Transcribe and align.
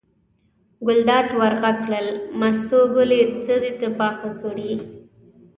ګلداد 0.85 1.29
ور 1.39 1.53
غږ 1.61 1.77
کړل: 1.85 2.07
مستو 2.39 2.79
ګلې 2.95 3.21
څه 3.43 3.53
دې 3.61 3.89
پاخه 3.99 4.29
کړي. 4.41 4.71